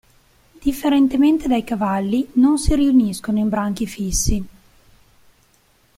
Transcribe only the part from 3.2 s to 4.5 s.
in branchi fissi.